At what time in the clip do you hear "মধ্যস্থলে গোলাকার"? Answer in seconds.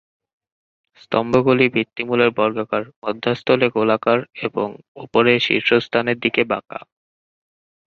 3.01-4.19